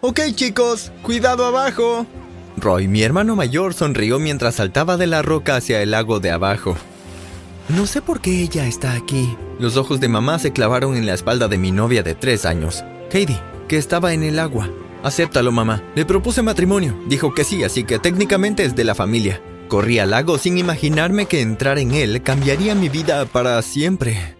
[0.00, 2.06] Ok chicos, cuidado abajo.
[2.56, 6.76] Roy, mi hermano mayor, sonrió mientras saltaba de la roca hacia el lago de abajo.
[7.68, 9.36] No sé por qué ella está aquí.
[9.58, 12.84] Los ojos de mamá se clavaron en la espalda de mi novia de tres años,
[13.10, 14.70] Heidi, que estaba en el agua.
[15.02, 15.82] Acéptalo, mamá.
[15.96, 16.96] Le propuse matrimonio.
[17.08, 19.42] Dijo que sí, así que técnicamente es de la familia.
[19.66, 24.36] Corrí al lago sin imaginarme que entrar en él cambiaría mi vida para siempre.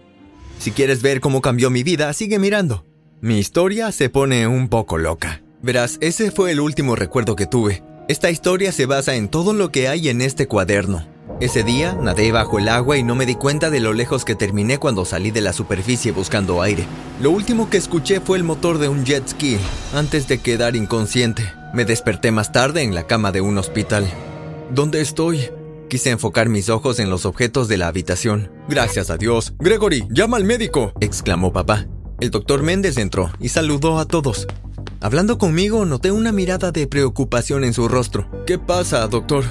[0.57, 2.85] Si quieres ver cómo cambió mi vida, sigue mirando.
[3.21, 5.41] Mi historia se pone un poco loca.
[5.61, 7.83] Verás, ese fue el último recuerdo que tuve.
[8.07, 11.05] Esta historia se basa en todo lo que hay en este cuaderno.
[11.41, 14.35] Ese día nadé bajo el agua y no me di cuenta de lo lejos que
[14.35, 16.85] terminé cuando salí de la superficie buscando aire.
[17.21, 19.57] Lo último que escuché fue el motor de un jet ski
[19.93, 21.43] antes de quedar inconsciente.
[21.73, 24.07] Me desperté más tarde en la cama de un hospital.
[24.73, 25.49] ¿Dónde estoy?
[25.89, 28.49] Quise enfocar mis ojos en los objetos de la habitación.
[28.69, 29.53] Gracias a Dios.
[29.59, 31.87] Gregory, llama al médico, exclamó papá.
[32.19, 34.45] El doctor Méndez entró y saludó a todos.
[35.01, 38.29] Hablando conmigo, noté una mirada de preocupación en su rostro.
[38.45, 39.45] ¿Qué pasa, doctor?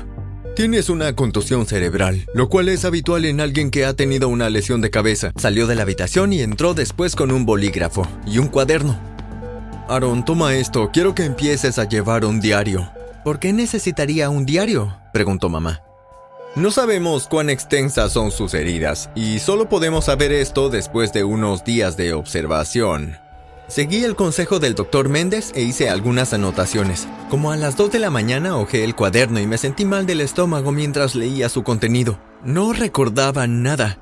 [0.54, 4.82] Tienes una contusión cerebral, lo cual es habitual en alguien que ha tenido una lesión
[4.82, 5.32] de cabeza.
[5.36, 8.98] Salió de la habitación y entró después con un bolígrafo y un cuaderno.
[9.88, 12.90] Aaron, toma esto, quiero que empieces a llevar un diario.
[13.24, 14.98] ¿Por qué necesitaría un diario?
[15.14, 15.80] preguntó mamá.
[16.56, 21.64] No sabemos cuán extensas son sus heridas, y solo podemos saber esto después de unos
[21.64, 23.16] días de observación.
[23.68, 27.06] Seguí el consejo del doctor Méndez e hice algunas anotaciones.
[27.28, 30.22] Como a las 2 de la mañana ojé el cuaderno y me sentí mal del
[30.22, 32.18] estómago mientras leía su contenido.
[32.42, 33.98] No recordaba nada.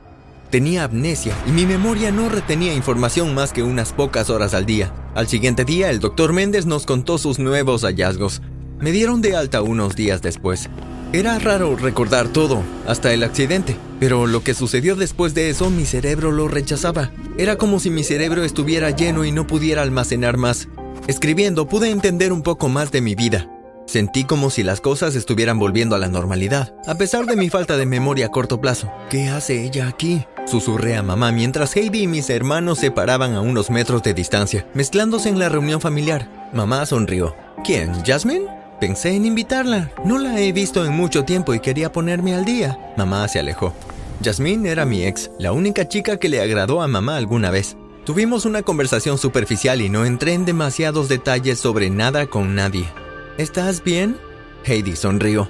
[0.51, 4.93] Tenía amnesia y mi memoria no retenía información más que unas pocas horas al día.
[5.17, 8.43] Al siguiente día el doctor Méndez nos contó sus nuevos hallazgos.
[8.79, 10.71] Me dieron de alta unos días después.
[11.13, 15.87] Era raro recordar todo, hasta el accidente, pero lo que sucedió después de eso mi
[15.87, 17.11] cerebro lo rechazaba.
[17.39, 20.69] Era como si mi cerebro estuviera lleno y no pudiera almacenar más.
[21.07, 23.49] Escribiendo pude entender un poco más de mi vida.
[23.87, 27.77] Sentí como si las cosas estuvieran volviendo a la normalidad, a pesar de mi falta
[27.77, 28.91] de memoria a corto plazo.
[29.09, 30.27] ¿Qué hace ella aquí?
[30.45, 34.67] Susurré a mamá mientras Heidi y mis hermanos se paraban a unos metros de distancia,
[34.75, 36.51] mezclándose en la reunión familiar.
[36.53, 37.37] Mamá sonrió.
[37.65, 37.93] ¿Quién?
[38.05, 38.66] ¿Jasmine?
[38.81, 39.91] Pensé en invitarla.
[40.05, 42.79] No la he visto en mucho tiempo y quería ponerme al día.
[42.97, 43.75] Mamá se alejó.
[44.23, 47.77] Jasmine era mi ex, la única chica que le agradó a mamá alguna vez.
[48.05, 52.87] Tuvimos una conversación superficial y no entré en demasiados detalles sobre nada con nadie.
[53.39, 54.19] ¿Estás bien?
[54.65, 55.49] Heidi sonrió.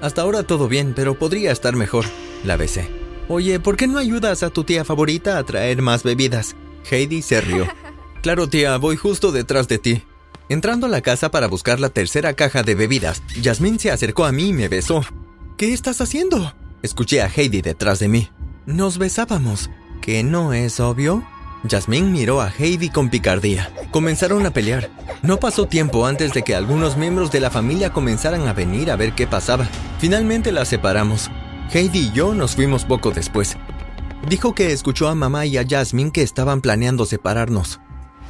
[0.00, 2.04] Hasta ahora todo bien, pero podría estar mejor.
[2.44, 2.88] La besé.
[3.28, 6.56] Oye, ¿por qué no ayudas a tu tía favorita a traer más bebidas?
[6.90, 7.66] Heidi se rió.
[8.22, 10.02] Claro, tía, voy justo detrás de ti.
[10.48, 14.32] Entrando a la casa para buscar la tercera caja de bebidas, Jasmine se acercó a
[14.32, 15.02] mí y me besó.
[15.56, 16.54] ¿Qué estás haciendo?
[16.82, 18.30] Escuché a Heidi detrás de mí.
[18.64, 19.70] Nos besábamos.
[20.00, 21.24] ¿Que no es obvio?
[21.68, 23.72] Jasmine miró a Heidi con picardía.
[23.90, 24.88] Comenzaron a pelear.
[25.22, 28.96] No pasó tiempo antes de que algunos miembros de la familia comenzaran a venir a
[28.96, 29.66] ver qué pasaba.
[29.98, 31.28] Finalmente la separamos.
[31.72, 33.56] Heidi y yo nos fuimos poco después.
[34.28, 37.80] Dijo que escuchó a mamá y a Jasmine que estaban planeando separarnos.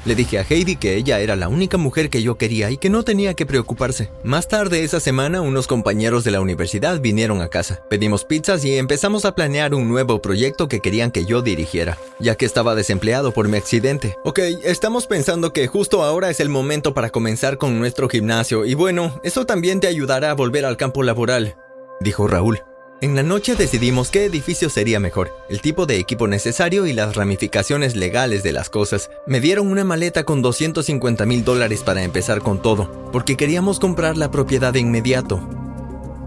[0.06, 2.90] Le dije a Heidi que ella era la única mujer que yo quería y que
[2.90, 4.08] no tenía que preocuparse.
[4.22, 7.82] Más tarde esa semana, unos compañeros de la universidad vinieron a casa.
[7.90, 12.36] Pedimos pizzas y empezamos a planear un nuevo proyecto que querían que yo dirigiera, ya
[12.36, 14.14] que estaba desempleado por mi accidente.
[14.22, 18.74] Ok, estamos pensando que justo ahora es el momento para comenzar con nuestro gimnasio y
[18.74, 21.56] bueno, eso también te ayudará a volver al campo laboral,
[22.00, 22.60] dijo Raúl.
[23.02, 27.14] En la noche decidimos qué edificio sería mejor, el tipo de equipo necesario y las
[27.14, 29.10] ramificaciones legales de las cosas.
[29.26, 34.16] Me dieron una maleta con 250 mil dólares para empezar con todo, porque queríamos comprar
[34.16, 35.46] la propiedad de inmediato.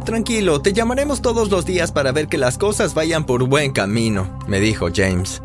[0.05, 4.37] Tranquilo, te llamaremos todos los días para ver que las cosas vayan por buen camino,
[4.47, 5.41] me dijo James.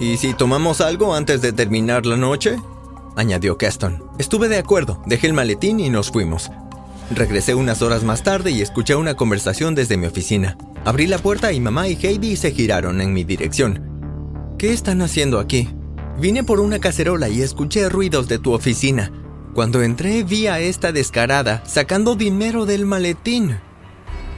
[0.00, 2.56] ¿Y si tomamos algo antes de terminar la noche?
[3.14, 4.02] añadió Caston.
[4.18, 6.50] Estuve de acuerdo, dejé el maletín y nos fuimos.
[7.10, 10.56] Regresé unas horas más tarde y escuché una conversación desde mi oficina.
[10.84, 14.54] Abrí la puerta y mamá y Heidi se giraron en mi dirección.
[14.58, 15.68] ¿Qué están haciendo aquí?
[16.18, 19.12] Vine por una cacerola y escuché ruidos de tu oficina.
[19.54, 23.58] Cuando entré vi a esta descarada sacando dinero del maletín.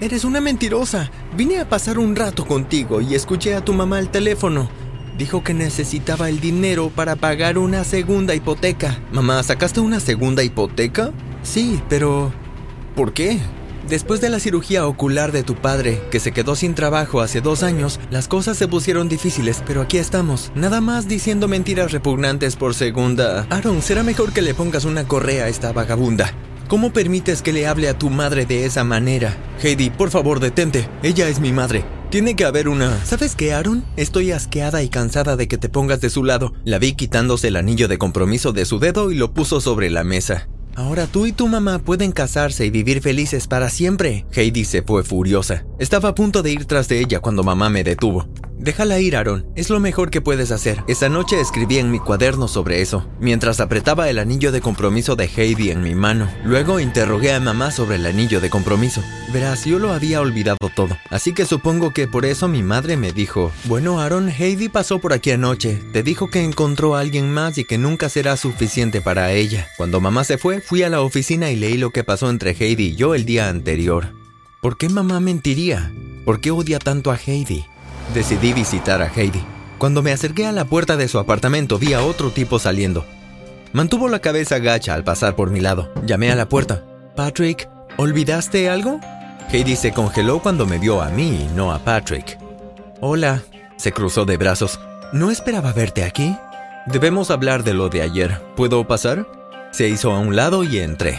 [0.00, 1.11] Eres una mentirosa.
[1.37, 4.69] Vine a pasar un rato contigo y escuché a tu mamá al teléfono.
[5.17, 8.99] Dijo que necesitaba el dinero para pagar una segunda hipoteca.
[9.12, 11.12] Mamá, ¿sacaste una segunda hipoteca?
[11.44, 12.33] Sí, pero
[12.94, 13.41] ¿Por qué?
[13.88, 17.62] Después de la cirugía ocular de tu padre, que se quedó sin trabajo hace dos
[17.62, 20.52] años, las cosas se pusieron difíciles, pero aquí estamos.
[20.55, 23.46] Nada más diciendo mentiras repugnantes por segunda.
[23.50, 26.32] Aaron, será mejor que le pongas una correa a esta vagabunda.
[26.69, 29.37] ¿Cómo permites que le hable a tu madre de esa manera?
[29.62, 30.88] Heidi, por favor, detente.
[31.02, 31.85] Ella es mi madre.
[32.11, 33.05] Tiene que haber una...
[33.05, 33.85] ¿Sabes qué, Aaron?
[33.96, 36.55] Estoy asqueada y cansada de que te pongas de su lado.
[36.64, 40.05] La vi quitándose el anillo de compromiso de su dedo y lo puso sobre la
[40.05, 40.49] mesa.
[40.76, 44.26] Ahora tú y tu mamá pueden casarse y vivir felices para siempre.
[44.32, 45.65] Heidi se fue furiosa.
[45.79, 48.26] Estaba a punto de ir tras de ella cuando mamá me detuvo.
[48.65, 49.45] Déjala ir, Aaron.
[49.57, 50.83] Es lo mejor que puedes hacer.
[50.89, 55.27] Esa noche escribí en mi cuaderno sobre eso, mientras apretaba el anillo de compromiso de
[55.27, 56.31] Heidi en mi mano.
[56.47, 59.03] Luego interrogué a mamá sobre el anillo de compromiso.
[59.35, 63.13] Verás, yo lo había olvidado todo, así que supongo que por eso mi madre me
[63.13, 65.83] dijo, bueno, Aaron, Heidi pasó por aquí anoche.
[65.93, 69.69] Te dijo que encontró a alguien más y que nunca será suficiente para ella.
[69.77, 72.85] Cuando mamá se fue, fui a la oficina y leí lo que pasó entre Heidi
[72.85, 74.15] y yo el día anterior.
[74.63, 75.93] ¿Por qué mamá mentiría?
[76.25, 77.67] ¿Por qué odia tanto a Heidi?
[78.12, 79.43] Decidí visitar a Heidi.
[79.79, 83.05] Cuando me acerqué a la puerta de su apartamento vi a otro tipo saliendo.
[83.73, 85.93] Mantuvo la cabeza gacha al pasar por mi lado.
[86.05, 86.85] Llamé a la puerta.
[87.17, 89.01] Patrick, ¿olvidaste algo?
[89.51, 92.39] Heidi se congeló cuando me vio a mí y no a Patrick.
[93.01, 93.43] Hola,
[93.77, 94.79] se cruzó de brazos.
[95.12, 96.37] No esperaba verte aquí.
[96.87, 98.41] Debemos hablar de lo de ayer.
[98.56, 99.27] ¿Puedo pasar?
[99.73, 101.19] Se hizo a un lado y entré.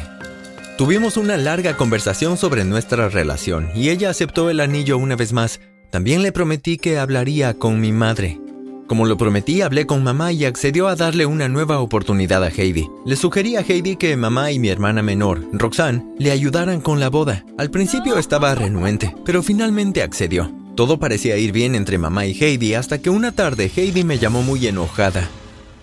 [0.78, 5.60] Tuvimos una larga conversación sobre nuestra relación y ella aceptó el anillo una vez más
[5.96, 8.38] también le prometí que hablaría con mi madre.
[8.86, 12.90] Como lo prometí, hablé con mamá y accedió a darle una nueva oportunidad a Heidi.
[13.06, 17.10] Le sugerí a Heidi que mamá y mi hermana menor, Roxanne, le ayudaran con la
[17.10, 17.46] boda.
[17.58, 20.52] Al principio estaba renuente, pero finalmente accedió.
[20.76, 24.44] Todo parecía ir bien entre mamá y Heidi hasta que una tarde Heidi me llamó
[24.44, 25.30] muy enojada.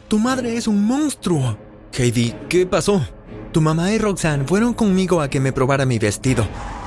[0.09, 1.57] Tu madre es un monstruo.
[1.97, 3.03] Heidi, ¿qué pasó?
[3.53, 6.47] Tu mamá y Roxanne fueron conmigo a que me probara mi vestido.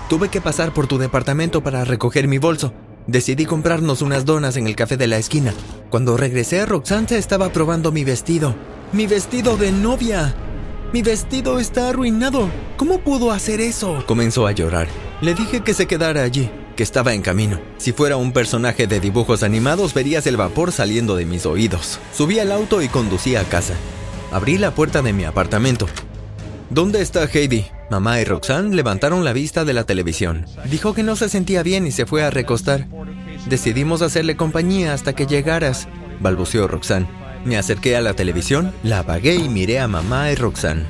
[0.10, 2.72] Tuve que pasar por tu departamento para recoger mi bolso,
[3.08, 5.54] Decidí comprarnos unas donas en el café de la esquina.
[5.92, 8.56] Cuando regresé, Roxanne estaba probando mi vestido.
[8.94, 10.34] ¡Mi vestido de novia!
[10.92, 12.50] ¡Mi vestido está arruinado!
[12.78, 14.04] ¿Cómo pudo hacer eso?
[14.08, 14.88] Comenzó a llorar.
[15.22, 17.60] Le dije que se quedara allí, que estaba en camino.
[17.78, 22.00] Si fuera un personaje de dibujos animados, verías el vapor saliendo de mis oídos.
[22.12, 23.76] Subí al auto y conducí a casa.
[24.32, 25.88] Abrí la puerta de mi apartamento.
[26.70, 27.66] ¿Dónde está Heidi?
[27.92, 30.46] Mamá y Roxanne levantaron la vista de la televisión.
[30.70, 32.88] Dijo que no se sentía bien y se fue a recostar.
[33.48, 35.88] Decidimos hacerle compañía hasta que llegaras,
[36.20, 37.08] balbuceó Roxanne.
[37.46, 40.84] Me acerqué a la televisión, la apagué y miré a mamá y Roxanne.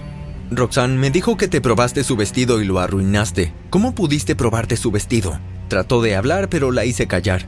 [0.52, 3.52] Roxanne me dijo que te probaste su vestido y lo arruinaste.
[3.70, 5.38] ¿Cómo pudiste probarte su vestido?
[5.68, 7.46] Trató de hablar, pero la hice callar.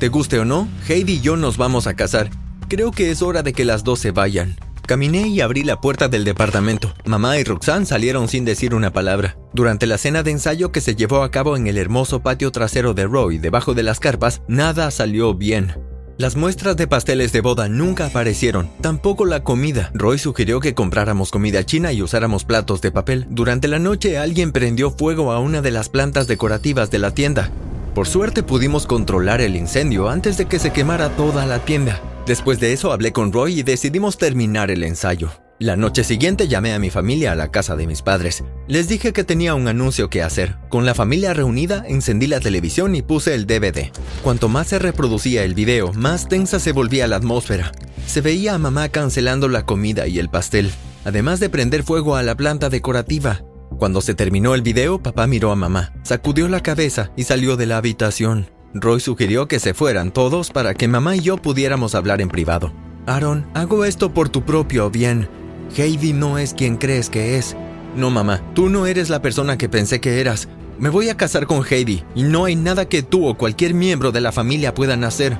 [0.00, 2.30] Te guste o no, Heidi y yo nos vamos a casar.
[2.68, 4.56] Creo que es hora de que las dos se vayan.
[4.90, 6.92] Caminé y abrí la puerta del departamento.
[7.04, 9.36] Mamá y Roxanne salieron sin decir una palabra.
[9.52, 12.92] Durante la cena de ensayo que se llevó a cabo en el hermoso patio trasero
[12.92, 15.76] de Roy, debajo de las carpas, nada salió bien.
[16.18, 19.92] Las muestras de pasteles de boda nunca aparecieron, tampoco la comida.
[19.94, 23.28] Roy sugirió que compráramos comida china y usáramos platos de papel.
[23.30, 27.52] Durante la noche alguien prendió fuego a una de las plantas decorativas de la tienda.
[27.94, 32.00] Por suerte pudimos controlar el incendio antes de que se quemara toda la tienda.
[32.24, 35.30] Después de eso hablé con Roy y decidimos terminar el ensayo.
[35.58, 38.44] La noche siguiente llamé a mi familia a la casa de mis padres.
[38.68, 40.56] Les dije que tenía un anuncio que hacer.
[40.70, 43.90] Con la familia reunida, encendí la televisión y puse el DVD.
[44.22, 47.72] Cuanto más se reproducía el video, más tensa se volvía la atmósfera.
[48.06, 50.70] Se veía a mamá cancelando la comida y el pastel,
[51.04, 53.42] además de prender fuego a la planta decorativa.
[53.80, 57.64] Cuando se terminó el video, papá miró a mamá, sacudió la cabeza y salió de
[57.64, 58.50] la habitación.
[58.74, 62.74] Roy sugirió que se fueran todos para que mamá y yo pudiéramos hablar en privado.
[63.06, 65.30] Aaron, hago esto por tu propio bien.
[65.74, 67.56] Heidi no es quien crees que es.
[67.96, 70.50] No, mamá, tú no eres la persona que pensé que eras.
[70.78, 74.12] Me voy a casar con Heidi y no hay nada que tú o cualquier miembro
[74.12, 75.38] de la familia puedan hacer.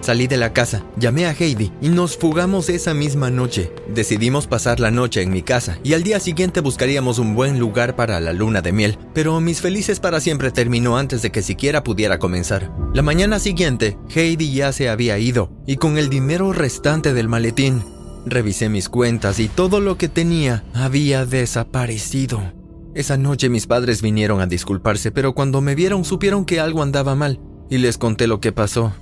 [0.00, 3.72] Salí de la casa, llamé a Heidi y nos fugamos esa misma noche.
[3.92, 7.96] Decidimos pasar la noche en mi casa y al día siguiente buscaríamos un buen lugar
[7.96, 11.82] para la luna de miel, pero mis felices para siempre terminó antes de que siquiera
[11.82, 12.72] pudiera comenzar.
[12.94, 17.82] La mañana siguiente, Heidi ya se había ido y con el dinero restante del maletín,
[18.24, 22.52] revisé mis cuentas y todo lo que tenía había desaparecido.
[22.94, 27.14] Esa noche mis padres vinieron a disculparse, pero cuando me vieron supieron que algo andaba
[27.14, 28.92] mal y les conté lo que pasó.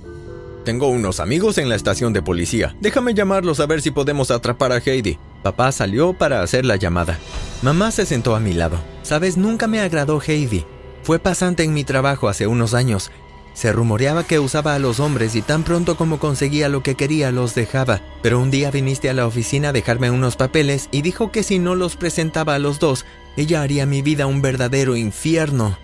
[0.67, 2.75] Tengo unos amigos en la estación de policía.
[2.81, 5.17] Déjame llamarlos a ver si podemos atrapar a Heidi.
[5.41, 7.17] Papá salió para hacer la llamada.
[7.61, 8.77] Mamá se sentó a mi lado.
[9.01, 10.65] Sabes, nunca me agradó Heidi.
[11.03, 13.11] Fue pasante en mi trabajo hace unos años.
[13.53, 17.31] Se rumoreaba que usaba a los hombres y tan pronto como conseguía lo que quería
[17.31, 18.01] los dejaba.
[18.21, 21.59] Pero un día viniste a la oficina a dejarme unos papeles y dijo que si
[21.59, 23.05] no los presentaba a los dos,
[23.37, 25.77] ella haría mi vida un verdadero infierno.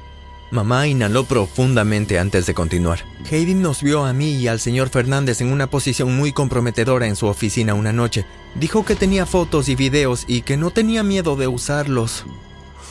[0.53, 2.99] Mamá inhaló profundamente antes de continuar.
[3.31, 7.15] Heidi nos vio a mí y al señor Fernández en una posición muy comprometedora en
[7.15, 8.27] su oficina una noche.
[8.53, 12.23] Dijo que tenía fotos y videos y que no tenía miedo de usarlos.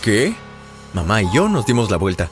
[0.02, 0.34] ¿Qué?
[0.92, 2.30] Mamá y yo nos dimos la vuelta.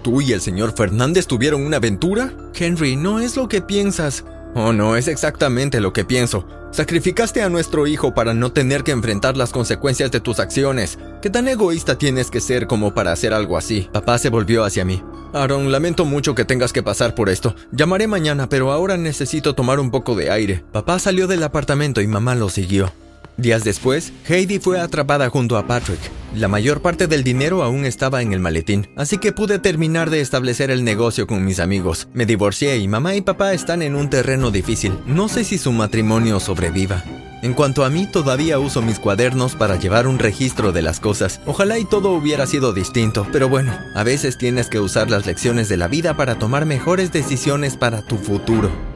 [0.00, 2.32] ¿Tú y el señor Fernández tuvieron una aventura?
[2.54, 4.24] Henry, no es lo que piensas.
[4.54, 6.46] Oh, no, es exactamente lo que pienso.
[6.72, 10.98] Sacrificaste a nuestro hijo para no tener que enfrentar las consecuencias de tus acciones.
[11.20, 13.90] ¿Qué tan egoísta tienes que ser como para hacer algo así?
[13.92, 15.02] Papá se volvió hacia mí.
[15.34, 17.54] Aaron, lamento mucho que tengas que pasar por esto.
[17.72, 20.64] Llamaré mañana, pero ahora necesito tomar un poco de aire.
[20.72, 22.90] Papá salió del apartamento y mamá lo siguió.
[23.36, 26.00] Días después, Heidi fue atrapada junto a Patrick.
[26.34, 30.22] La mayor parte del dinero aún estaba en el maletín, así que pude terminar de
[30.22, 32.08] establecer el negocio con mis amigos.
[32.14, 34.98] Me divorcié y mamá y papá están en un terreno difícil.
[35.06, 37.04] No sé si su matrimonio sobreviva.
[37.42, 41.40] En cuanto a mí, todavía uso mis cuadernos para llevar un registro de las cosas.
[41.46, 45.68] Ojalá y todo hubiera sido distinto, pero bueno, a veces tienes que usar las lecciones
[45.68, 48.89] de la vida para tomar mejores decisiones para tu futuro.